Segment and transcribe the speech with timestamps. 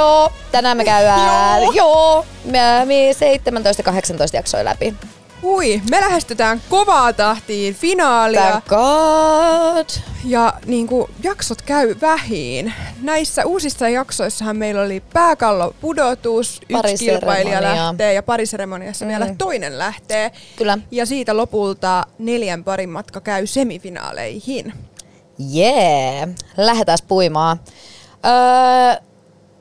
[0.00, 1.72] Joo, tänään me käydään, Joo.
[1.72, 3.14] joo, me, me 17-18
[4.32, 4.94] jaksoja läpi.
[5.42, 9.88] Hui, me lähestytään kovaa tahtiin finaalia Thank God.
[10.24, 12.72] ja niin kuin, jaksot käy vähiin.
[13.02, 19.08] Näissä uusissa jaksoissahan meillä oli pääkallo pudotus, yksi kilpailija lähtee ja pariseremoniassa mm.
[19.08, 20.30] vielä toinen lähtee.
[20.56, 20.78] Kyllä.
[20.90, 24.72] Ja siitä lopulta neljän parin matka käy semifinaaleihin.
[25.38, 27.60] Jee, lähdetään puimaan.
[28.26, 29.09] Öö,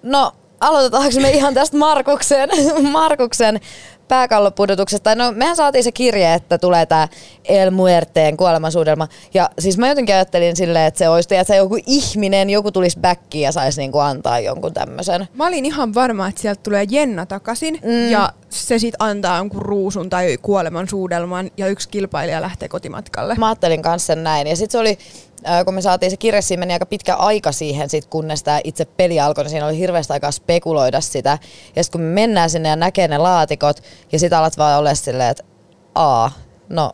[0.03, 2.49] no, aloitetaanko me ihan tästä Markuksen,
[2.91, 3.59] Markuksen
[4.07, 5.15] pääkallopudotuksesta?
[5.15, 7.07] No, mehän saatiin se kirje, että tulee tämä
[7.45, 9.07] El Muerteen kuolemansuudelma.
[9.33, 12.99] Ja siis mä jotenkin ajattelin silleen, että se olisi, että se joku ihminen, joku tulisi
[12.99, 15.27] backiin ja saisi niinku antaa jonkun tämmöisen.
[15.33, 18.11] Mä olin ihan varma, että sieltä tulee Jenna takaisin mm.
[18.11, 23.35] ja se sit antaa jonkun ruusun tai kuoleman suudelman ja yksi kilpailija lähtee kotimatkalle.
[23.35, 24.47] Mä ajattelin kanssa sen näin.
[24.47, 24.97] Ja sitten se oli,
[25.65, 28.85] kun me saatiin se kirja, siinä meni aika pitkä aika siihen, sit, kunnes tämä itse
[28.85, 31.37] peli alkoi, niin siinä oli hirveästi aikaa spekuloida sitä.
[31.75, 34.95] Ja sitten kun me mennään sinne ja näkee ne laatikot, ja sitten alat vaan olla
[34.95, 35.43] silleen, että
[35.95, 36.31] aa,
[36.69, 36.91] no,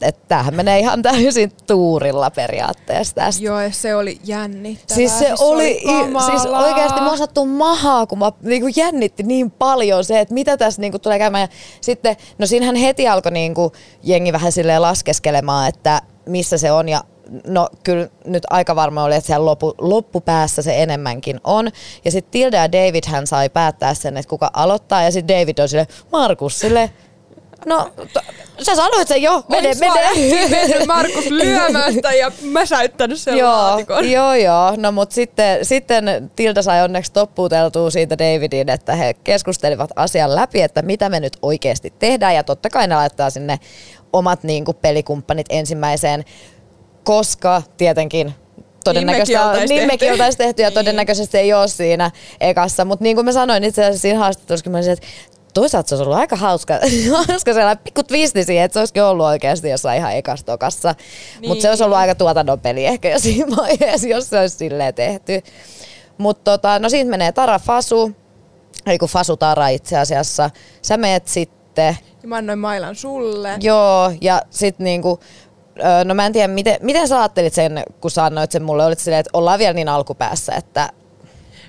[0.00, 3.44] että tämähän menee ihan täysin tuurilla periaatteessa tästä.
[3.44, 4.96] Joo, ja se oli jännittävää.
[4.96, 10.04] Siis se oli, i- siis oikeasti mua sattuu mahaa, kun mä niinku jännitti niin paljon
[10.04, 11.42] se, että mitä tässä niinku tulee käymään.
[11.42, 11.48] Ja
[11.80, 17.04] sitten, no siinähän heti alkoi niinku jengi vähän silleen laskeskelemaan, että missä se on ja
[17.46, 21.70] No kyllä nyt aika varma oli, että siellä loppu, loppupäässä se enemmänkin on.
[22.04, 25.02] Ja sitten Tilda ja David hän sai päättää sen, että kuka aloittaa.
[25.02, 26.90] Ja sitten David on sille Markus sille,
[27.66, 28.20] no to,
[28.62, 30.84] sä sanoit sen jo, mene, Olis mene.
[30.86, 34.10] Markus lyömästä ja mäsäyttänyt sen joo, laatikon.
[34.10, 34.74] joo, joo.
[34.76, 40.62] No mutta sitten, sitten Tilda sai onneksi toppuuteltua siitä Davidin, että he keskustelivat asian läpi,
[40.62, 42.34] että mitä me nyt oikeasti tehdään.
[42.34, 43.58] Ja totta kai ne laittaa sinne
[44.12, 46.24] omat niin kuin, pelikumppanit ensimmäiseen,
[47.06, 48.34] koska tietenkin
[48.84, 49.86] todennäköisesti Niin mekin niin tehty.
[49.86, 50.74] mekin oltaisiin tehty ja Niin.
[50.74, 52.84] todennäköisesti ei ole siinä ekassa.
[52.84, 55.06] Mutta niin kuin mä sanoin itse asiassa siinä haastattelussa, mä olisin, että
[55.54, 56.74] toisaalta se olisi ollut aika hauska,
[57.28, 60.94] hauska sellainen pikku twisti siihen, että se olisikin ollut oikeasti jossain ihan ekastokassa.
[61.40, 61.48] Niin.
[61.48, 64.94] Mutta se olisi ollut aika tuotannon peli ehkä jo siinä vaiheessa, jos se olisi silleen
[64.94, 65.42] tehty.
[66.18, 68.12] Mutta tota, no siitä menee Tara Fasu,
[68.86, 70.50] eli kun Fasu Tara itse asiassa.
[70.82, 73.50] Sä meet sitten, Ja mä annoin mailan sulle.
[73.60, 75.20] joo, ja sitten niinku,
[76.04, 78.98] no mä en tiedä, miten, miten sä ajattelit sen, kun sä annoit sen mulle, olit
[78.98, 80.90] silleen, että ollaan vielä niin alkupäässä, että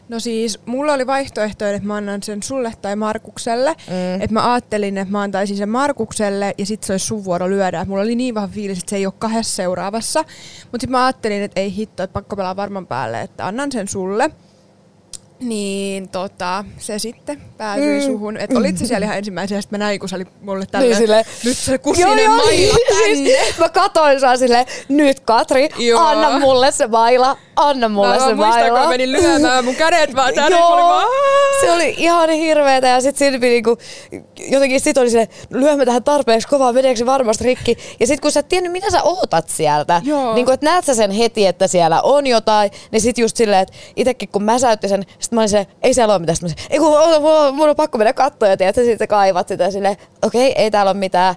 [0.10, 3.76] No siis, mulla oli vaihtoehto, että mä annan sen sulle tai Markukselle.
[3.88, 4.22] Mm.
[4.22, 7.82] Että mä ajattelin, että mä antaisin sen Markukselle ja sit se olisi sun vuoro lyödä.
[7.82, 10.20] Et mulla oli niin vahva fiilis, että se ei ole kahdessa seuraavassa.
[10.20, 13.88] Mutta sitten mä ajattelin, että ei hitto, että pakko pelaa varman päälle, että annan sen
[13.88, 14.32] sulle.
[15.40, 18.06] Niin tota, se sitten päätyi mm.
[18.06, 18.38] suhun.
[18.38, 20.98] Että olit se siellä ihan ensimmäisenä, sitten mä näin, kun se oli mulle tällä, Niin
[20.98, 23.16] silleen- nyt se kusinen maila tänne.
[23.16, 26.02] Siis mä katoin saa silleen, nyt Katri, Joo.
[26.02, 28.84] anna mulle se maila, anna mulle Mä se vaan muistan, kun maila.
[28.84, 30.58] mä menin lyömään mun kädet vaan tänne.
[30.58, 31.08] Joo, Mä olin vaan,
[31.62, 33.78] se oli ihan hirveetä ja sitten Silvi niinku,
[34.50, 37.78] jotenkin sit oli se, lyömme tähän tarpeeksi kovaa, meneekö se varmasti rikki.
[38.00, 40.34] Ja sitten kun sä et tiennyt, mitä sä ootat sieltä, Joo.
[40.34, 43.62] niin kun, että näet sä sen heti, että siellä on jotain, niin sit just silleen,
[43.62, 46.36] että itekin kun mä säytti sen, sit mä olin se, ei siellä ole mitään.
[46.36, 48.84] Sit mä olin, ei kun oota, mulla, mulla on pakko mennä katsoa ja tiedät, sä
[48.84, 51.36] sitten kaivat sitä silleen, okei, ei täällä ole mitään.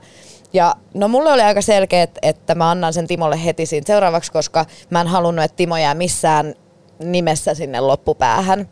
[0.53, 4.33] Ja no mulle oli aika selkeä, että, että mä annan sen Timolle heti siinä seuraavaksi,
[4.33, 6.55] koska mä en halunnut, että Timo jää missään
[6.99, 8.69] nimessä sinne loppupäähän.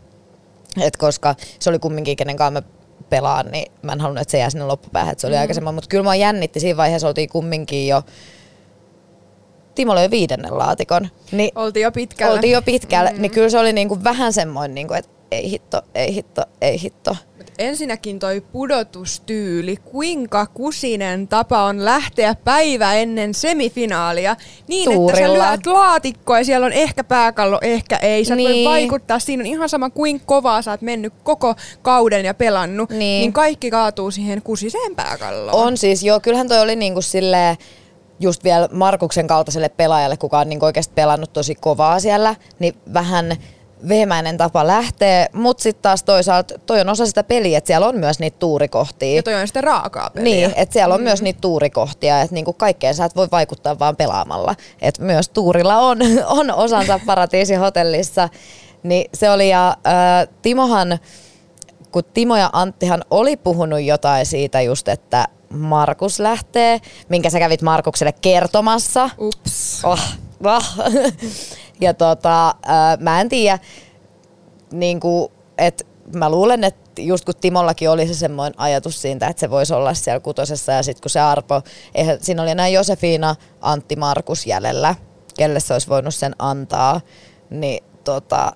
[0.81, 2.63] Et koska se oli kumminkin, kenen kanssa mä
[3.11, 5.13] pelaan, niin mä en halunnut, että se jää sinne loppupäähän.
[5.13, 5.41] Et se oli mm.
[5.41, 8.03] aika semmoinen, mutta kyllä mä jännitti siinä vaiheessa, oltiin kumminkin jo
[9.75, 11.09] Timo löi viidennen laatikon.
[11.33, 12.35] Niin Oltiin jo pitkällä.
[12.35, 13.23] oltiin jo pitkällä, mm.
[13.23, 17.17] niin kyllä se oli niinku vähän semmoinen, niinku, että ei hitto, ei hitto, ei hitto.
[17.37, 24.37] Mut Ensinnäkin toi pudotustyyli, kuinka kusinen tapa on lähteä päivä ennen semifinaalia
[24.69, 25.45] niin, että Tuurilla.
[25.45, 28.25] sä lyöt laatikkoa ja siellä on ehkä pääkallo, ehkä ei.
[28.25, 28.51] Sä niin.
[28.51, 28.65] Niin.
[28.65, 32.91] voi vaikuttaa, siinä on ihan sama kuin kovaa sä oot mennyt koko kauden ja pelannut,
[32.91, 33.21] niin, Niin.
[33.21, 35.55] niin kaikki kaatuu siihen kusiseen pääkalloon.
[35.67, 37.57] On siis, joo, kyllähän toi oli niinku silleen,
[38.21, 43.37] just vielä Markuksen kaltaiselle pelaajalle, kuka on niinku oikeasti pelannut tosi kovaa siellä, niin vähän
[43.89, 47.97] vehemäinen tapa lähtee, mutta sitten taas toisaalta toi on osa sitä peliä, että siellä on
[47.97, 49.17] myös niitä tuurikohtia.
[49.17, 50.25] Ja toi on sitten raakaa peliä.
[50.25, 51.05] Niin, että siellä on mm.
[51.05, 54.55] myös niitä tuurikohtia, että niinku kaikkeen sä et voi vaikuttaa vaan pelaamalla.
[54.83, 55.99] Et myös tuurilla on,
[56.39, 58.29] on osansa paratiisihotellissa.
[58.83, 60.99] Niin se oli, ja äh, Timohan,
[61.93, 67.63] kun Timo ja Anttihan oli puhunut jotain siitä just, että Markus lähtee, minkä sä kävit
[67.63, 69.11] Markukselle kertomassa.
[69.19, 69.85] Ups.
[69.85, 70.01] Oh,
[70.45, 70.65] oh.
[71.81, 73.59] ja tota, äh, mä en tiedä,
[74.73, 75.01] niin
[75.59, 75.85] että
[76.17, 79.95] mä luulen, että just kun Timollakin oli se semmoinen ajatus siitä, että se voisi olla
[79.95, 81.63] siellä kutosessa ja sitten kun se Arpo,
[81.95, 84.95] eihän, siinä oli näin Josefina, Antti, Markus jäljellä,
[85.37, 87.01] kelle se olisi voinut sen antaa,
[87.51, 88.53] niin tota,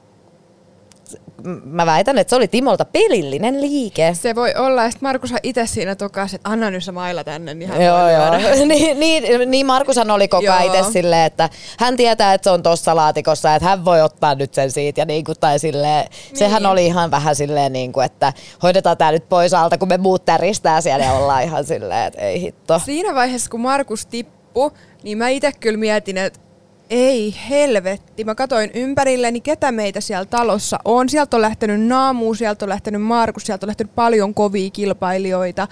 [1.65, 4.15] mä väitän, että se oli Timolta pelillinen liike.
[4.15, 7.55] Se voi olla, ja sitten Markushan itse siinä tokasi, että anna nyt se mailla tänne,
[7.55, 8.31] niin hän Joo, voi joo.
[8.67, 12.63] niin, niin, niin Markushan oli koko ajan itse silleen, että hän tietää, että se on
[12.63, 15.01] tossa laatikossa, että hän voi ottaa nyt sen siitä.
[15.01, 16.39] Ja niin kuin, tai silleen, niin.
[16.39, 18.33] sehän oli ihan vähän silleen, niin kuin, että
[18.63, 22.21] hoidetaan tämä nyt pois alta, kun me muut täristää siellä ja ollaan ihan silleen, että
[22.21, 22.79] ei hitto.
[22.79, 24.71] Siinä vaiheessa, kun Markus tippui,
[25.03, 26.52] niin mä itse kyllä mietin, että
[26.93, 28.25] ei helvetti.
[28.25, 31.09] Mä katoin ympärilleni, ketä meitä siellä talossa on.
[31.09, 35.69] Sieltä on lähtenyt Naamu, sieltä on lähtenyt Markus, sieltä on lähtenyt paljon kovia kilpailijoita.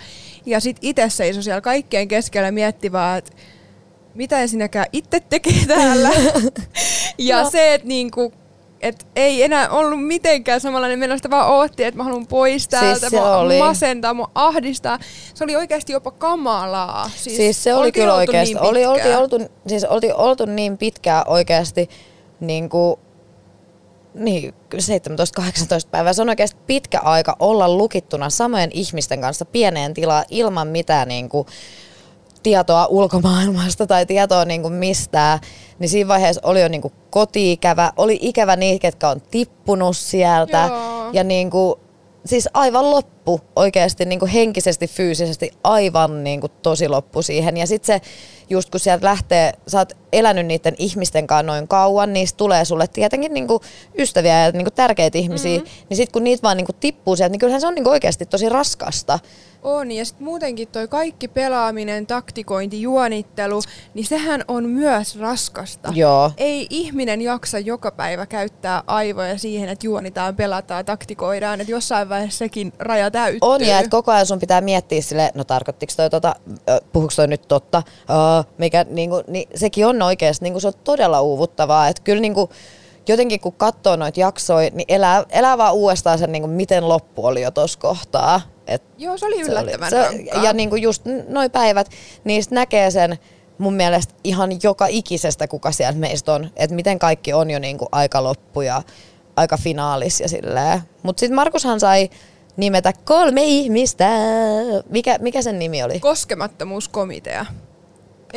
[0.47, 3.33] Ja sit itse seisoi siellä kaikkien keskellä miettivää, että
[4.15, 6.11] mitä ensinnäkään itse tekee täällä.
[7.19, 7.51] ja No.
[7.51, 8.33] se, että niinku,
[8.81, 13.01] et ei enää ollut mitenkään samanlainen meno, sitä vaan ootti, että mä haluan pois täältä,
[13.01, 13.59] Siis mua oli.
[13.59, 14.99] masentaa, mua ahdistaa.
[15.35, 17.11] Se oli oikeasti jopa kamalaa.
[17.17, 21.25] Siis, siis se oli kyllä oikeasti, niin oli, oltiin, oltu, siis oltiin oltu niin pitkään
[21.27, 21.89] oikeasti
[22.41, 22.97] niin kuin,
[24.15, 24.79] niin, 17-18
[25.91, 26.13] päivää.
[26.13, 31.29] Se on oikeasti pitkä aika olla lukittuna samojen ihmisten kanssa pieneen tilaan ilman mitään niin
[31.29, 31.47] kuin,
[32.43, 35.39] tietoa ulkomaailmasta tai tietoa niin kuin mistään,
[35.79, 40.69] niin siinä vaiheessa oli jo niin kuin koti-ikävä, oli ikävä niitä, ketkä on tippunut sieltä
[40.69, 41.11] Joo.
[41.13, 41.75] ja niin kuin,
[42.25, 47.57] siis aivan loppu oikeasti niin kuin henkisesti, fyysisesti aivan niin kuin tosi loppu siihen.
[47.57, 48.07] Ja sitten se,
[48.51, 52.87] just kun sieltä lähtee, sä oot elänyt niiden ihmisten kanssa noin kauan, niistä tulee sulle
[52.87, 53.61] tietenkin niin kuin
[53.99, 55.87] ystäviä ja niin kuin tärkeitä ihmisiä, mm-hmm.
[55.89, 57.93] niin sitten kun niitä vaan niin kuin tippuu sieltä, niin kyllähän se on niin kuin
[57.93, 59.19] oikeasti tosi raskasta.
[59.63, 63.63] On, ja sitten muutenkin toi kaikki pelaaminen, taktikointi, juonittelu,
[63.95, 65.93] niin sehän on myös raskasta.
[65.95, 66.33] Joo.
[66.37, 72.39] Ei ihminen jaksa joka päivä käyttää aivoja siihen, että juonitaan, pelataan, taktikoidaan, että jossain vaiheessa
[72.39, 73.39] sekin raja täyttyy.
[73.43, 76.35] On ja että koko ajan sun pitää miettiä sille, no tarkoittiko toi tota,
[76.93, 77.83] puhuuko toi nyt totta,
[78.59, 82.51] mikä niinku, niin sekin on oikeasti, niinku se on todella uuvuttavaa, että kyllä niinku,
[83.09, 87.43] jotenkin kun katsoo noita jaksoja, niin elää, elää vaan uudestaan sen, niinku, miten loppu oli
[87.43, 88.41] jo tuossa kohtaa.
[88.67, 90.45] Et Joo, se oli se yllättävän se, rankkaa.
[90.45, 91.91] Ja niinku just noi päivät,
[92.25, 93.19] niistä näkee sen
[93.59, 96.51] mun mielestä ihan joka ikisestä, kuka siellä meistä on.
[96.57, 98.83] Että miten kaikki on jo niinku aika loppu ja
[99.37, 100.83] aika finaalis ja silleen.
[101.03, 102.11] Mut sit Markushan sai
[102.57, 104.09] nimetä kolme ihmistä.
[104.91, 106.01] Mikä, mikä sen nimi oli?
[106.01, 107.47] Koskemattomuuskomitea.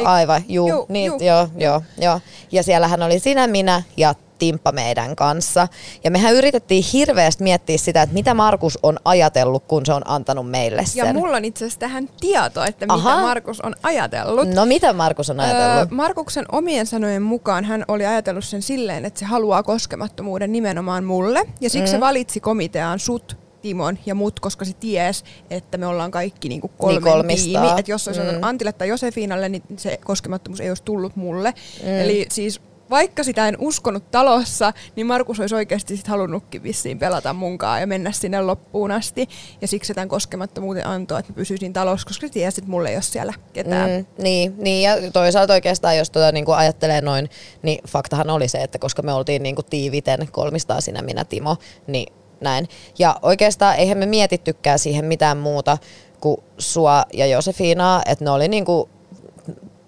[0.06, 1.20] Aivan, juu, Juu, niin, juu.
[1.22, 2.20] joo, joo, joo.
[2.52, 5.68] Ja siellähän oli sinä, minä ja Timppa meidän kanssa.
[6.04, 10.50] Ja mehän yritettiin hirveästi miettiä sitä, että mitä Markus on ajatellut, kun se on antanut
[10.50, 11.08] meille sen.
[11.08, 13.22] Ja mulla on itse asiassa tähän tieto, että mitä Aha.
[13.22, 14.48] Markus on ajatellut.
[14.54, 15.92] No mitä Markus on ajatellut?
[15.92, 21.04] Öö, Markuksen omien sanojen mukaan hän oli ajatellut sen silleen, että se haluaa koskemattomuuden nimenomaan
[21.04, 21.46] mulle.
[21.62, 21.96] Ja siksi mm.
[21.96, 26.68] se valitsi komiteaan sut, Timon ja mut, koska se ties, että me ollaan kaikki niinku
[26.68, 27.68] kolmen Niin tiimi.
[27.80, 28.40] Että jos olisi Mm.
[28.42, 31.54] Antille tai Josefinalle, niin se koskemattomuus ei olisi tullut mulle.
[31.84, 32.00] Mm.
[32.00, 37.34] Eli siis vaikka sitä en uskonut talossa, niin Markus olisi oikeasti sit halunnutkin vissiin pelata
[37.34, 39.28] munkaan ja mennä sinne loppuun asti.
[39.62, 42.90] Ja siksi se tämän koskemattomuuden antoi, että mä pysyisin talossa, koska se tiesi, että mulla
[42.90, 43.90] ei ole siellä ketään.
[43.90, 47.30] Mm, niin, niin, ja toisaalta oikeastaan, jos tota, niin kuin ajattelee noin,
[47.62, 51.58] niin faktahan oli se, että koska me oltiin niin kuin tiiviten kolmistaan sinä, minä, Timo,
[51.88, 52.14] niin
[52.44, 52.68] näin.
[53.00, 55.78] Ja oikeastaan eihän me mietittykään siihen mitään muuta
[56.22, 58.90] kuin sua ja Josefinaa, että ne oli niin kuin,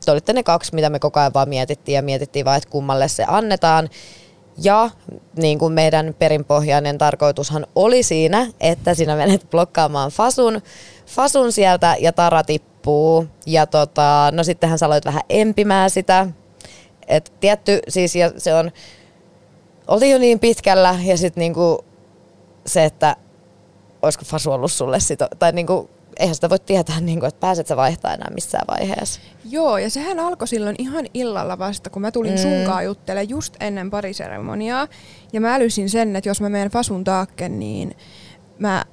[0.06, 3.08] te olitte ne kaksi, mitä me koko ajan vaan mietittiin ja mietittiin vaan, että kummalle
[3.08, 3.90] se annetaan.
[4.58, 4.90] Ja
[5.38, 10.62] niin kuin meidän perinpohjainen tarkoitushan oli siinä, että sinä menet blokkaamaan Fasun,
[11.06, 13.26] Fasun sieltä ja Tara tippuu.
[13.46, 16.28] Ja tota, no sittenhän sä aloit vähän empimään sitä.
[17.08, 18.72] Et tietty, siis ja se on,
[19.88, 21.86] oltiin jo niin pitkällä ja sitten niinku
[22.66, 23.16] se, että
[24.02, 27.76] olisiko Fasu ollut sulle sit, tai niinku, eihän sitä voi tietää, niinku, että pääset sä
[27.78, 29.20] vaihtaa enää missään vaiheessa.
[29.50, 32.38] Joo, ja sehän alkoi silloin ihan illalla vasta, kun mä tulin Mm.
[32.38, 34.88] sunkaan juttelemaan just ennen pariseremoniaa.
[35.34, 37.96] Ja mä älysin sen, että jos mä menen Fasun taakke, niin
[38.60, 38.86] mä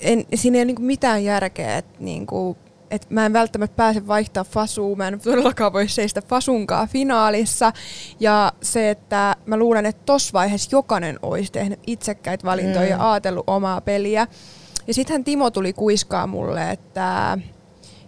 [0.00, 2.56] en, siinä ei ole niinku mitään järkeä, että niinku,
[2.90, 7.72] et mä en välttämättä pääse vaihtaa Fasua, mä en todellakaan voi seistä Fasunkaan finaalissa.
[8.20, 12.90] Ja se, että mä luulen, että tossa vaiheessa jokainen olisi tehnyt itsekkäitä valintoja mm.
[12.90, 14.26] ja ajatellut omaa peliä.
[14.86, 17.38] Ja sittenhän Timo tuli kuiskaa mulle, että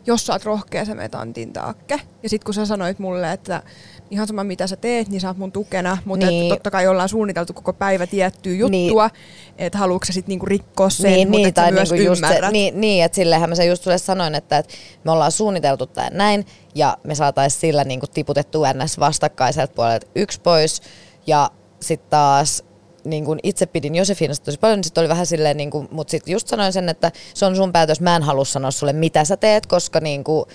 [0.09, 2.01] jos sä oot rohkea, sä meet Antin taakke.
[2.23, 3.63] Ja sit kun sä sanoit mulle, että
[4.11, 6.41] ihan sama mitä sä teet, niin sä oot mun tukena, mutta Niin.
[6.41, 6.55] niin.
[6.55, 9.55] totta kai ollaan suunniteltu koko päivä tiettyä juttua, niin.
[9.59, 12.07] että haluatko sä sit niinku rikkoa sen, niin, mutta niin, et sä tai myös niinku
[12.07, 14.75] just se, niin, niin, että sillehän mä sen just sulle sanoin, että, että
[15.05, 18.99] me ollaan suunniteltu tämän näin, ja me saatais sillä niinku tiputettu ns.
[19.01, 20.83] vastakkaiselta puolelta yksi pois,
[21.27, 21.51] ja
[21.81, 22.65] sitten taas
[23.11, 26.11] niin kun itse pidin Josefinasta tosi paljon, niin sit oli vähän silleen, niin kun, mutta
[26.11, 29.25] sitten just sanoin sen, että se on sun päätös, mä en halua sanoa sulle, mitä
[29.25, 30.47] sä teet, koska niin kun,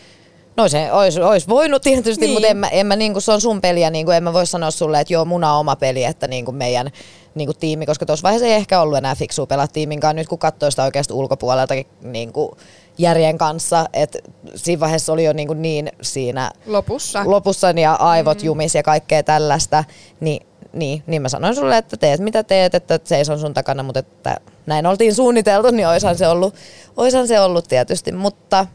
[0.58, 2.30] No se olisi, olisi voinut tietysti, Niin.
[2.30, 2.34] niin.
[2.36, 4.72] mutta en mä, en mä niinku, se on sun peliä, niinku, en mä voi sanoa
[4.72, 6.92] sulle, että joo, mun on oma peli, että niinku meidän
[7.36, 10.40] niinku, tiimi, koska tuossa vaiheessa ei ehkä ollut enää fiksua pelaa tiimin kanssa, nyt kun
[10.40, 12.58] katsoo sitä oikeasti ulkopuoleltakin niinku,
[12.98, 14.20] järjen kanssa, että
[14.56, 17.22] siinä vaiheessa oli jo niinku niin siinä Lopussa.
[17.26, 18.46] lopussa ja aivot mm.
[18.46, 19.84] jumis ja kaikkea tällaista,
[20.20, 24.00] niin, niin, niin mä sanoin sulle, että teet mitä teet, että seison sun takana, mutta
[24.00, 26.56] että näin oltiin suunniteltu, niin oishan se ollut,
[26.98, 28.68] oishan se ollut tietysti, mutta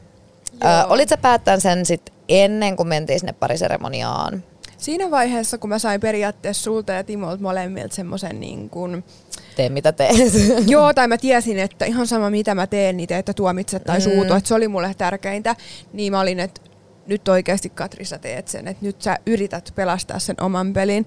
[0.53, 4.43] ö, olit sä päättänyt sen sit ennen kuin mentiin sinne pariseremoniaan?
[4.79, 9.05] Siinä vaiheessa, kun mä sain periaatteessa sulta ja Timolta molemmilta semmoisen niin kuin,
[9.57, 10.17] Tee mitä teet.
[10.67, 14.01] Joo, tai mä tiesin, että ihan sama mitä mä teen, niin te ette tuomitse tai
[14.01, 15.57] suutu, että se oli mulle tärkeintä.
[15.93, 16.61] Niin mä olin, että
[17.07, 21.07] nyt oikeasti Katri sä teet sen, että nyt sä yrität pelastaa sen oman pelin.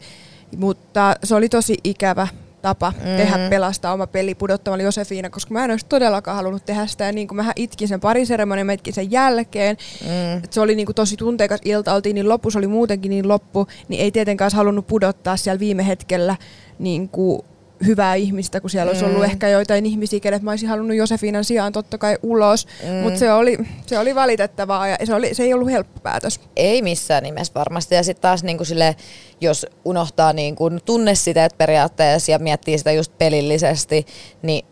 [0.58, 2.28] Mutta se oli tosi ikävä
[2.62, 3.18] tapa mm.
[3.18, 7.06] tehdä pelastaa oma peli pudottamalla Josefiina, koska mä en olisi todellakaan halunnut tehdä sitä.
[7.06, 9.78] Ja niin kuin mä itkin sen pariseremonian, mä itkin sen jälkeen.
[10.04, 10.44] Mm.
[10.44, 13.28] Et se oli niin kuin tosi tunteikas ilta, oltiin niin loppu, se oli muutenkin niin
[13.28, 16.36] loppu, niin ei tietenkään halunnut pudottaa siellä viime hetkellä
[16.80, 17.42] niin kuin
[17.86, 19.24] hyvää ihmistä, kun siellä olisi ollut Mm.
[19.24, 22.68] ehkä joitain ihmisiä, kenet mä olisin halunnut Josefiinan sijaan totta kai ulos.
[22.84, 22.96] Mm.
[22.96, 26.40] Mutta se oli, se oli valitettavaa ja se, oli, se ei ollut helppo päätös.
[26.56, 27.96] Ei missään nimessä varmasti.
[27.96, 28.96] Ja sitten taas niinku sille,
[29.42, 34.06] jos unohtaa niinku tunnesiteet periaatteessa ja miettii sitä just pelillisesti,
[34.42, 34.66] niin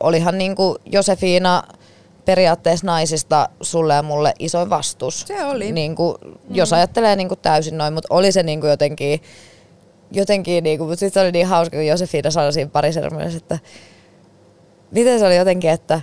[0.00, 1.62] olihan niinku Josefina
[2.24, 5.20] periaatteessa naisista sulle ja mulle isoin vastus.
[5.20, 5.72] Se oli.
[5.72, 6.18] Niinku,
[6.50, 9.20] jos ajattelee niinku täysin noin, mutta oli se niinku jotenkin,
[10.10, 13.58] jotenkin niinku, mutta sitten se oli niin hauska, kun Josefina sanoi siinä parisermoniassa, että
[14.90, 16.00] miten se oli jotenkin, että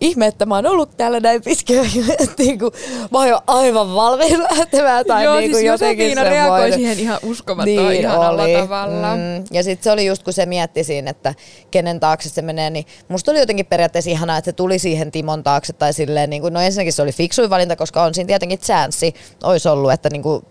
[0.00, 1.86] ihme, että mä oon ollut täällä näin pitkään,
[2.20, 2.72] että niinku,
[3.10, 5.06] mä oon jo aivan valmiin lähtemään.
[5.06, 6.78] Tai Joo, niinku siis jotenkin Josefina reagoi semmoinen.
[6.78, 8.52] siihen ihan uskomattoman niin ihanalla oli.
[8.52, 9.16] tavalla.
[9.16, 11.34] Mm, ja sitten se oli just kun se mietti siinä, että
[11.70, 15.42] kenen taakse se menee, niin musta oli jotenkin periaatteessa ihanaa, että se tuli siihen Timon
[15.42, 18.58] taakse tai silleen, niin kuin, no ensinnäkin se oli fiksuin valinta, koska on siinä tietenkin
[18.58, 20.42] chanssi, olisi ollut, että niin kuin,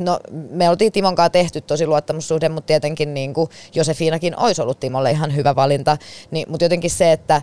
[0.00, 0.20] no,
[0.50, 5.10] me oltiin Timon kanssa tehty tosi luottamussuhde, mutta tietenkin niin kuin Josefinakin olisi ollut Timolle
[5.10, 5.96] ihan hyvä valinta,
[6.30, 7.42] niin, mutta jotenkin se, että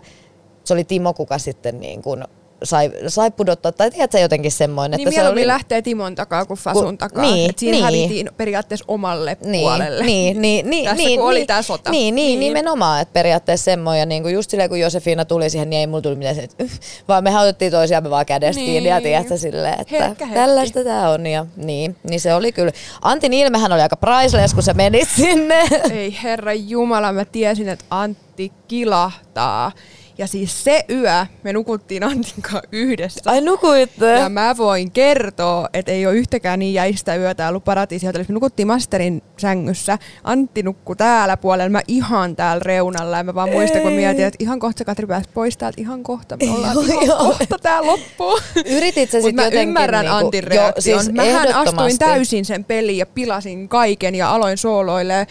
[0.64, 2.24] se oli Timo, kuka sitten niin kuin
[2.64, 5.48] sai, sai pudottaa, tai tiedätkö jotenkin semmoinen, Niin että se oli...
[5.48, 7.24] lähtee Timon takaa kuin Fasun Kun- takaa.
[7.24, 7.84] niin, Et siinä niin.
[7.84, 10.06] hävitiin periaatteessa omalle niin, puolelle.
[10.06, 11.92] Niin, niin, niin, Tässä niin, kun oli niin, tää sota.
[11.92, 12.54] Niin, niin, Niin.
[12.54, 16.02] nimenomaan, että periaatteessa semmoinen, niin kuin just silleen kun Josefina tuli siihen, niin ei mulla
[16.02, 16.64] tuli mitään se, että
[17.08, 18.86] vaan me otettiin toisiamme vaan kädestä Niin.
[18.86, 20.40] ja tiedätkö silleen, että Herkkä hetki.
[20.40, 21.26] tällaista tää on.
[21.28, 22.72] Ja, niin, niin se oli kyllä.
[23.02, 25.64] Antin ilmehän oli aika priceless, kun sä menit sinne.
[25.92, 29.72] Ei herra Jumala, mä tiesin, että Antti kilahtaa.
[30.20, 33.22] Ja siis se yö me nukuttiin Antin kanssa yhdessä.
[33.32, 34.12] Ai nukuitte.
[34.20, 38.32] Ja mä voin kertoa, että ei ole yhtäkään niin jäistä yötä ollut paratiisihotellissa.
[38.32, 39.98] Me nukuttiin Masterin sängyssä.
[40.24, 43.18] Antti nukkui täällä puolella, mä ihan täällä reunalla.
[43.18, 43.98] Ja mä vaan muistan, kun Ei.
[43.98, 46.38] mietin, että ihan kohta Katri pääsi pois täältä, ihan kohta.
[46.38, 47.18] Me ollaan Joo, ihan joo.
[47.18, 48.40] kohta tää loppuu.
[48.66, 51.04] Yritit sä Mutta sit mä jotenkin ymmärrän niinku- Antin Joo, reaktion.
[51.04, 55.28] siis Mähän astuin täysin sen peliin ja pilasin kaiken ja aloin sooloille.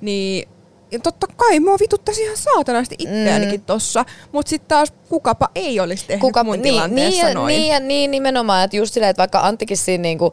[0.00, 0.48] Niin
[0.90, 3.66] ja totta kai mua vituttaisi ihan saatanasti itseäänikin mm.
[3.66, 7.56] tossa, mutta sitten taas kukapa ei olisi tehnyt Kuka, mun niin, tilanteessa niin, noin.
[7.56, 10.32] Niin, niin nimenomaan, että just silleen, että vaikka Anttikin siinä niinku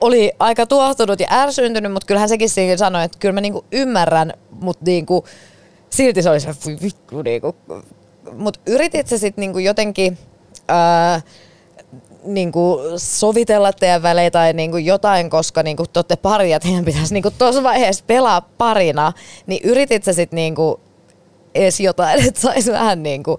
[0.00, 4.32] oli aika tuohtunut ja ärsyntynyt, mutta kyllähän sekin siinä sanoi, että kyllä mä niinku ymmärrän,
[4.50, 5.24] mutta niinku,
[5.90, 7.22] silti se oli se "Voi vittu.
[7.22, 7.56] Niinku.
[8.32, 10.18] Mutta yritit sä sitten niinku jotenkin
[12.22, 16.84] ää, niinku sovitella teidän välejä tai niinku jotain, koska niinku te olette pari ja teidän
[16.84, 19.12] pitäisi niinku tuossa vaiheessa pelaa parina,
[19.46, 20.80] niin yritit sä sitten niinku
[21.54, 23.38] edes jotain, että saisi vähän niinku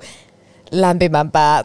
[0.71, 1.63] lämpimämpää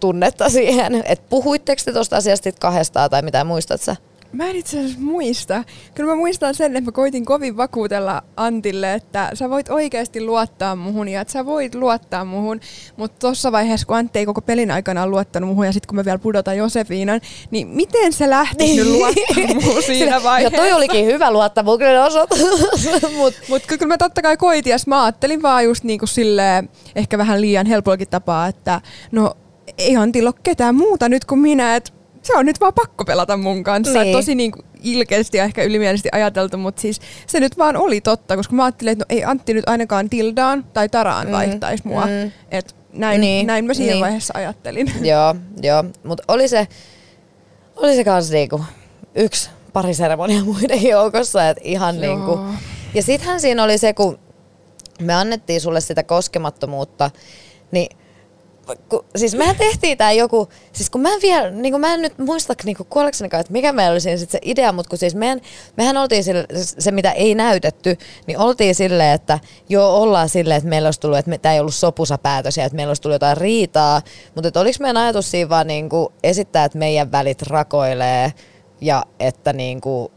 [0.00, 1.02] tunnetta siihen.
[1.06, 3.96] Et puhuitteko te tuosta asiasta kahdestaan tai mitä muistat sä?
[4.32, 5.64] Mä en itse asiassa muista.
[5.94, 10.76] Kyllä mä muistan sen, että mä koitin kovin vakuutella Antille, että sä voit oikeasti luottaa
[10.76, 12.60] muhun ja että sä voit luottaa muhun.
[12.96, 16.04] Mutta tuossa vaiheessa, kun Antti ei koko pelin aikana luottanut muhun ja sitten kun mä
[16.04, 17.20] vielä pudotan Josefiinan,
[17.50, 20.56] niin miten se lähti nyt luottaa muhun siinä Ja vaiheessa?
[20.56, 22.38] toi olikin hyvä luottamuksen osoitus.
[23.16, 27.18] Mut, Mutta kyllä mä totta kai koitin ja mä ajattelin vaan just niinku silleen, ehkä
[27.18, 28.80] vähän liian helpollakin tapaa, että
[29.12, 29.34] no
[29.78, 31.90] ei Antilla ole ketään muuta nyt kuin minä, että
[32.28, 33.92] se on nyt vaan pakko pelata mun kanssa.
[33.94, 34.02] Niin.
[34.04, 34.16] Niin.
[34.16, 38.54] Tosi niinku ilkeästi ja ehkä ylimielisesti ajateltu, mutta siis se nyt vaan oli totta, koska
[38.54, 42.06] mä ajattelin, että no ei Antti nyt ainakaan Tildaan tai Taraan Mm, vaihtaisi mua.
[42.06, 42.32] mm.
[42.50, 43.94] Et näin, Niin, niin, näin mä siinä niin.
[43.94, 44.02] niin.
[44.02, 44.92] vaiheessa ajattelin.
[45.10, 45.84] joo, joo.
[46.04, 46.68] Mutta oli se,
[47.76, 48.64] oli se kans niinku
[49.14, 52.14] yksi pariseremonia muiden joukossa, että ihan Joo.
[52.16, 52.40] niinku.
[52.94, 54.18] Ja sittenhän siinä oli se, kun
[55.00, 57.10] me annettiin sulle sitä koskemattomuutta,
[57.70, 57.96] niin
[58.88, 62.02] kun, siis mehän tehtiin tää joku, siis kun mä en vielä, niin kun mä en
[62.02, 65.14] nyt muista niin kuolleksenikaan, että mikä meillä oli siinä sit se idea, mutta kun siis
[65.14, 65.40] mehän,
[65.76, 67.96] mehän oltiin sille, se mitä ei näytetty,
[68.26, 71.74] niin oltiin silleen, että joo ollaan silleen, että meillä olisi tullut, että tämä ei ollut
[71.74, 74.02] sopusa päätös ja että meillä olisi tullut jotain riitaa,
[74.34, 78.32] mutta että oliko meidän ajatus siinä vaan niin kuin esittää, että meidän välit rakoilee
[78.80, 80.12] ja että niin kuin,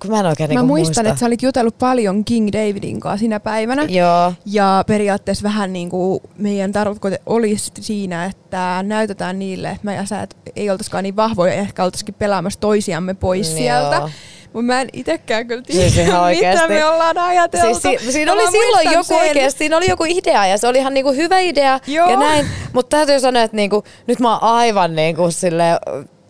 [0.00, 1.00] kun mä en oikein Mä niinku muistan, muista.
[1.00, 3.82] että sä olit jutellut paljon King Davidin kanssa sinä päivänä.
[3.88, 9.94] Joo, Ja periaatteessa vähän niin kuin meidän tarkoitus olisi siinä, että näytetään niille, että mä
[9.94, 13.56] ja sä et, ei oltaisikaan niin vahvoja ja ehkä oltaisikin pelaamassa toisiamme pois Joo.
[13.58, 14.08] sieltä.
[14.52, 16.08] Mutta mä en itekään kyllä tiedä, Siis
[16.40, 17.80] mitä me ollaan ajateltu.
[17.80, 19.16] Siis si- siinä oli mä silloin joku sen.
[19.18, 22.10] oikeasti, siinä oli joku idea ja se oli ihan niinku hyvä idea Joo.
[22.10, 22.46] ja näin.
[22.72, 25.76] Mutta täytyy sanoa, että niinku, nyt mä oon aivan niinku silleen,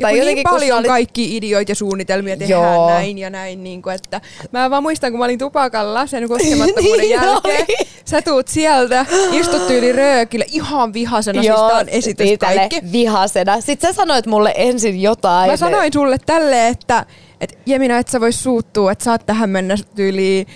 [0.02, 2.88] tai kun jotenkin niin paljon olit, kaikki ideoita ja suunnitelmia tehdään Joo.
[2.90, 3.64] näin ja näin.
[3.64, 4.20] Niin kuin, että
[4.52, 7.66] mä vaan muistan, kun mä olin tupakalla sen koskemattomuuden Niin jälkeen.
[7.68, 7.76] oli.
[8.04, 11.42] Sä tuut sieltä, istut tyyli röökille ihan vihasena.
[11.42, 12.80] siis tää on esitys niin kaikki.
[12.92, 13.60] vihasena.
[13.60, 15.50] Sitten sä sanoit mulle ensin jotain.
[15.50, 17.06] Mä sanoin sulle tälle, että
[17.40, 20.46] et Jemina, et sä vois suuttua, että sä oot tähän mennessä tyyliin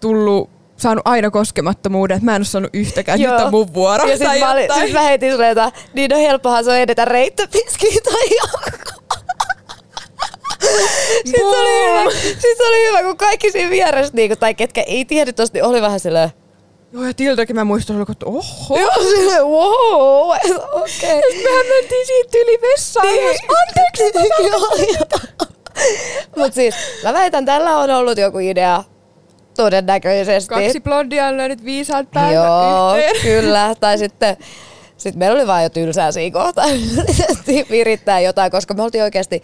[0.00, 0.50] tullut
[0.80, 3.32] saanut aina koskemattomuuden, että mä en oo saanut yhtäkään, Joo.
[3.32, 4.06] nyt on mun vuoro.
[4.06, 4.82] Ja sit tai mä, olin, jotain.
[4.82, 8.80] sit mä heitin sulle, että niin no helppohan se on edetä reittopiskiin tai joku.
[11.24, 12.12] Sitten se oli hyvä, Boom.
[12.12, 15.64] sit se oli hyvä, kun kaikki siinä vieressä, niin tai ketkä ei tiedä tosta, niin
[15.64, 16.30] oli vähän silleen,
[16.92, 18.78] Joo, ja Tiltakin mä muistan, että oho.
[18.78, 21.18] Joo, silleen, wow, okei.
[21.18, 21.42] Okay.
[21.42, 23.06] Mehän mentiin siitä yli vessaan.
[23.06, 23.38] Niin.
[23.68, 24.18] Anteeksi.
[24.50, 24.78] Joo.
[26.36, 28.84] Mut siis, mä väitän, tällä on ollut joku idea
[29.64, 30.54] todennäköisesti.
[30.54, 33.22] Kaksi blondia on löynyt viisaat päivät Joo, yhteen.
[33.22, 33.74] kyllä.
[33.80, 34.36] Tai sitten
[34.96, 36.66] sit meillä oli vaan jo tylsää siinä kohtaa.
[37.70, 39.42] Virittää jotain, koska me oltiin oikeasti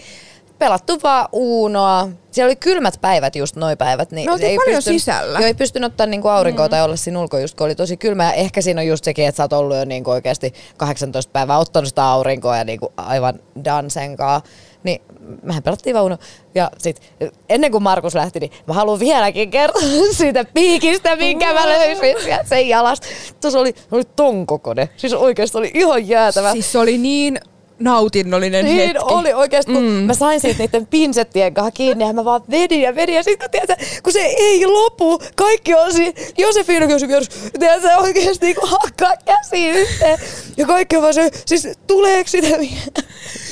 [0.59, 2.09] pelattu vaan uunoa.
[2.31, 4.11] Siellä oli kylmät päivät just noi päivät.
[4.11, 5.39] Niin Me ei paljon pystynyt- sisällä.
[5.39, 6.71] Joo, ei pystynyt ottaa niinku aurinkoa mm.
[6.71, 8.25] tai olla siinä ulko just kun oli tosi kylmä.
[8.25, 11.59] Ja ehkä siinä on just sekin, että sä oot ollut jo niinku oikeasti 18 päivää
[11.59, 14.43] ottanut sitä aurinkoa ja niinku aivan dansenkaa.
[14.87, 15.03] Niin
[15.43, 16.19] mehän pelattiin Uno.
[16.55, 17.01] Ja sit
[17.49, 22.69] ennen kuin Markus lähti, niin mä haluan vieläkin kertoa siitä piikistä, minkä mä löysin sen
[22.69, 23.07] jalasta.
[23.41, 24.89] Tuossa oli, oli ton kokoinen.
[24.97, 26.53] Siis oikeasti oli ihan jäätävä.
[26.53, 27.39] Siis se oli niin
[27.79, 28.99] nautinnollinen Niin hetki.
[29.05, 29.89] oli oikeasti, kun mm.
[29.89, 33.41] mä sain siitä niiden pinsettien kanssa kiinni ja mä vaan vedin ja vedin ja sit
[33.41, 38.55] kun, tiedätkö, kun se ei lopu, kaikki on siinä, Josefina on siinä vieressä, tiedätkö, oikeasti
[38.55, 40.19] kun hakkaa käsiin yhteen
[40.57, 43.09] ja kaikki on vaan se, siis tuleeko sitä vielä?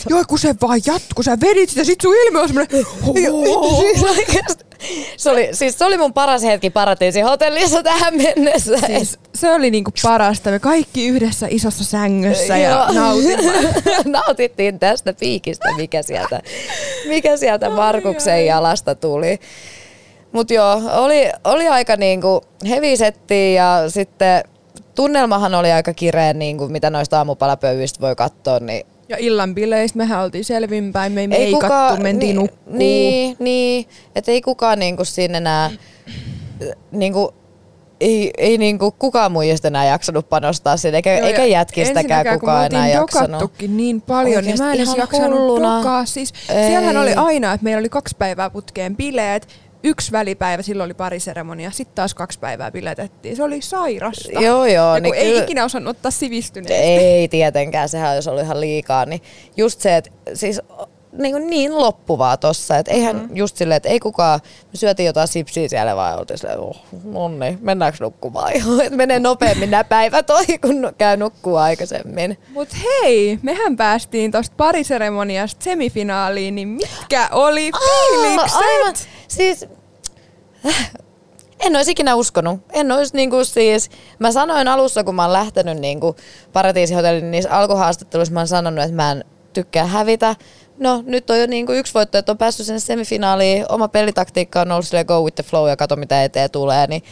[0.09, 2.69] Joo, kun se vaan jatkuu, sä vedit sitä, sit sun ilme on semmonen...
[3.79, 4.59] siis.
[5.17, 8.79] Se oli, siis se oli mun paras hetki paratiisi hotellissa tähän mennessä.
[8.87, 10.51] Siis se oli niinku parasta.
[10.51, 13.53] Me kaikki yhdessä isossa sängyssä ja nautimme.
[14.05, 16.41] Nautittiin tästä piikistä, mikä sieltä,
[17.09, 19.41] mikä sieltä Markuksen jalasta tuli.
[20.33, 24.45] Mutta joo, oli, oli aika niinku hevisetti ja sitten
[24.95, 30.25] tunnelmahan oli aika kireä, niinku, mitä noista aamupalapöydistä voi katsoa, niin Ja illan bileistä mehän
[30.25, 32.77] oltiin selvinpäin, me ei meikattu, mentiin niin, nukkuu.
[32.77, 35.71] Niin, niin että ei kukaan niinku sinne enää,
[36.91, 37.35] niinku,
[38.01, 42.89] ei, ei niinku kukaan muijista enää jaksanut panostaa sinne, eikä, Joo, eikä jätkistäkään kukaan enää
[42.89, 43.53] jaksanut.
[43.69, 46.07] niin paljon, niin mä en edes jaksanut dokaa.
[46.07, 46.67] Siis, Ei.
[46.67, 49.49] siellähän oli aina, että meillä oli kaksi päivää putkeen bileet,
[49.85, 53.37] yksi välipäivä, silloin oli pari seremonia, sitten taas kaksi päivää biletettiin.
[53.37, 54.41] Se oli sairasta.
[54.41, 54.95] Joo, joo.
[54.95, 56.75] ja niin ei kyllä- ikinä osannut ottaa sivistyneesti.
[56.75, 59.07] Ei tietenkään, sehän olisi ollut ihan liikaa.
[59.07, 59.23] Niin
[59.57, 60.61] just se, että siis
[61.19, 63.37] niin, kuin niin loppuvaa tossa, että eihän mm.
[63.37, 67.29] just silleen, että ei kukaan, me syötiin jotain sipsiä siellä vaan oltiin silleen, oh, no
[67.29, 72.39] niin, mennäänkö nukkumaan jo, että menee nopeammin nämä päivät ohi, kun käy nukkua aikaisemmin.
[72.49, 78.59] Mut hei, mehän päästiin tosta pariseremoniasta semifinaaliin, niin mitkä oli fiilikset?
[78.59, 78.95] aivan,
[79.35, 79.67] siis
[81.61, 82.61] en olisi ikinä uskonut.
[82.73, 86.17] En olisi niinku siis, mä sanoin alussa, kun mä oon lähtenyt niinku
[86.53, 90.37] Paratiisihotellin niissä alkuhaastatteluissa, mä oon sanonut, että mä en tykkää hävitä.
[90.79, 93.67] No nyt on jo niinku yksi voitto, että on päässyt sen semifinaaliin.
[93.69, 96.87] Oma pelitaktiikka on ollut silleen go with the flow ja kato mitä eteen tulee.
[96.87, 97.03] Niin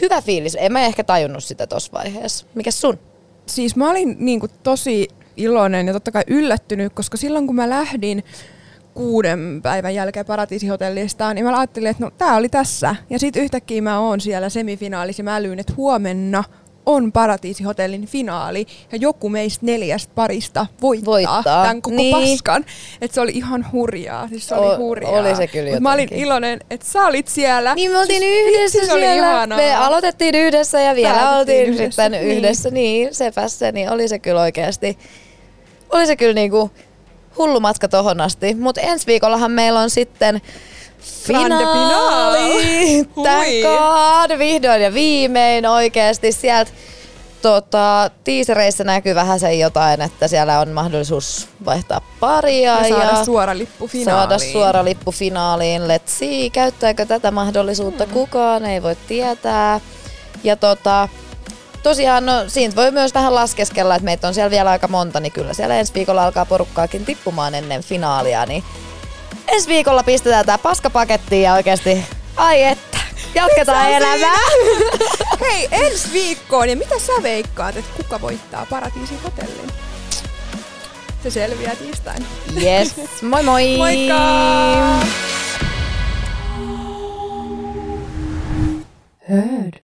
[0.00, 0.56] hyvä fiilis.
[0.60, 2.46] En mä ehkä tajunnut sitä tossa vaiheessa.
[2.54, 2.98] Mikäs sun?
[3.46, 8.24] Siis mä olin niinku tosi iloinen ja totta kai yllättynyt, koska silloin kun mä lähdin
[8.96, 12.96] kuuden päivän jälkeen Paratiisihotellista, niin mä ajattelin, että no tää oli tässä.
[13.10, 16.44] Ja sitten yhtäkkiä mä oon siellä semifinaalissa ja mä älyyn, että huomenna
[16.86, 21.42] on Paratiisihotellin finaali ja joku meistä neljästä parista voittaa, Voittaa.
[21.42, 22.16] tämän koko Niin.
[22.16, 22.64] paskan.
[23.00, 25.12] Et se oli ihan hurjaa, siis se oli O- hurjaa.
[25.12, 27.74] oli se kyllä Mut mä olin iloinen, että sä olit siellä.
[27.74, 29.16] Niin me oltiin Siis yhdessä vitsi, se oli siellä.
[29.16, 29.58] ihanaa.
[29.58, 32.36] Me aloitettiin yhdessä ja vielä Päätettiin oltiin yhdessä, sitten niin.
[32.38, 32.70] yhdessä.
[32.70, 34.98] Niin, sepässä, niin oli se kyllä oikeasti.
[35.90, 36.70] Oli se kyllä niinku
[37.38, 38.54] hullu matka tohon asti.
[38.54, 40.40] Mutta ensi viikollahan meillä on sitten
[41.26, 43.04] finaali.
[43.22, 46.70] Thank vihdoin ja viimein oikeasti sieltä
[47.42, 53.24] tota, tiisereissä näkyy vähän sen jotain, että siellä on mahdollisuus vaihtaa paria Ja saada ja
[53.24, 54.28] suora lippu finaaliin.
[54.28, 55.82] saada suora lippu finaaliin.
[55.82, 58.12] Let's see, käyttääkö tätä mahdollisuutta Hmm.
[58.12, 59.80] kukaan, ei voi tietää.
[60.44, 61.08] Ja tota,
[61.86, 65.32] tosiaan, no siitä voi myös vähän laskeskella, että meitä on siellä vielä aika monta, niin
[65.32, 68.64] kyllä siellä ensi viikolla alkaa porukkaakin tippumaan ennen finaalia, niin
[69.48, 72.04] ensi viikolla pistetään tää paskapakettiin ja oikeasti,
[72.36, 72.98] ai että,
[73.34, 74.38] jatketaan elämää.
[75.40, 79.72] Hei, ensi viikkoon, ja mitä sä veikkaat, että kuka voittaa Paratiisin hotellin?
[81.22, 82.26] Se selviää tiistaina.
[82.62, 83.76] Yes, moi moi!
[83.76, 84.16] Moikka!
[89.28, 89.85] Heard.